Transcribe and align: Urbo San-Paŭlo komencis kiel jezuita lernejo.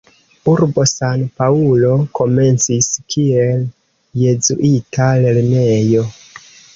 Urbo 0.51 0.83
San-Paŭlo 0.91 1.91
komencis 2.19 2.87
kiel 3.15 3.61
jezuita 4.23 5.11
lernejo. 5.27 6.03